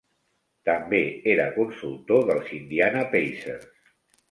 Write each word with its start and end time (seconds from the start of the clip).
També 0.69 1.01
era 1.35 1.45
consultor 1.59 2.25
dels 2.31 2.51
Indiana 2.61 3.07
Pacers. 3.15 3.71